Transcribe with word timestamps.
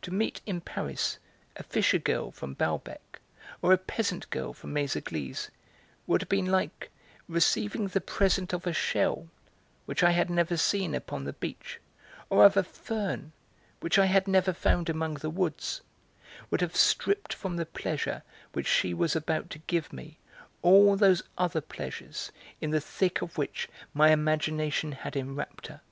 To 0.00 0.10
meet 0.10 0.40
in 0.44 0.60
Paris 0.60 1.18
a 1.54 1.62
fisher 1.62 2.00
girl 2.00 2.32
from 2.32 2.52
Balbec 2.56 3.20
or 3.62 3.72
a 3.72 3.78
peasant 3.78 4.28
girl 4.30 4.52
from 4.52 4.74
Méséglise 4.74 5.50
would 6.08 6.20
have 6.22 6.28
been 6.28 6.46
like 6.46 6.90
receiving 7.28 7.86
the 7.86 8.00
present 8.00 8.52
of 8.52 8.66
a 8.66 8.72
shell 8.72 9.28
which 9.86 10.02
I 10.02 10.10
had 10.10 10.28
never 10.30 10.56
seen 10.56 10.96
upon 10.96 11.22
the 11.22 11.32
beach, 11.32 11.78
or 12.28 12.44
of 12.44 12.56
a 12.56 12.64
fern 12.64 13.30
which 13.78 14.00
I 14.00 14.06
had 14.06 14.26
never 14.26 14.52
found 14.52 14.88
among 14.90 15.14
the 15.14 15.30
woods, 15.30 15.82
would 16.50 16.60
have 16.60 16.74
stripped 16.74 17.32
from 17.32 17.54
the 17.54 17.64
pleasure 17.64 18.24
which 18.54 18.66
she 18.66 18.92
was 18.92 19.14
about 19.14 19.48
to 19.50 19.60
give 19.60 19.92
me 19.92 20.18
all 20.62 20.96
those 20.96 21.22
other 21.38 21.60
pleasures 21.60 22.32
in 22.60 22.70
the 22.70 22.80
thick 22.80 23.22
of 23.22 23.38
which 23.38 23.68
my 23.94 24.10
imagination 24.10 24.90
had 24.90 25.14
enwrapped 25.14 25.68
her. 25.68 25.82